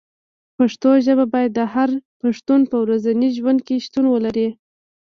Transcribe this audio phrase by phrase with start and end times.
[0.57, 1.89] پښتو ژبه باید د هر
[2.21, 4.47] پښتون په ورځني ژوند کې شتون ولري.